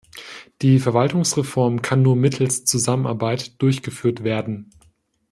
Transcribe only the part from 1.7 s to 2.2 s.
kann nur